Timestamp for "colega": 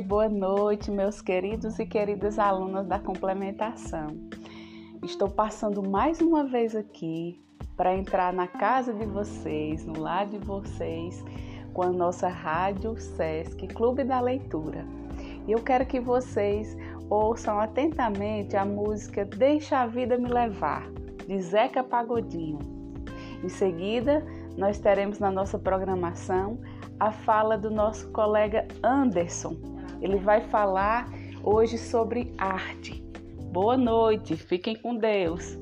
28.10-28.66